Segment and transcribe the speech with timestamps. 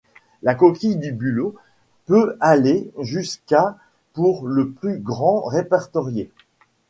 [0.41, 1.53] La coquille du bulot
[2.07, 3.77] peut aller jusqu'à
[4.13, 6.31] pour le plus grand répertorié.